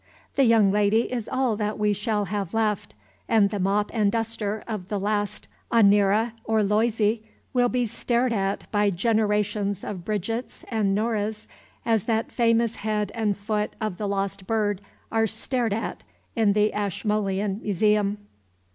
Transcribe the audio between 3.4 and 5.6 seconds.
the mop and duster of the last